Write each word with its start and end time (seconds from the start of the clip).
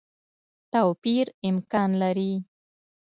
توپیر 0.73 1.27
امکان 1.49 1.89
لري. 2.01 2.33